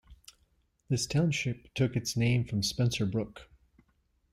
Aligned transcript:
This 0.89 1.05
township 1.05 1.71
took 1.75 1.95
its 1.95 2.17
name 2.17 2.43
from 2.45 2.63
Spencer 2.63 3.05
Brook. 3.05 3.51